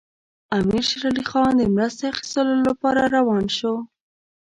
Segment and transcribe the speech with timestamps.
[0.57, 3.73] امیر شېر علي خان د مرستې اخیستلو لپاره روان شو.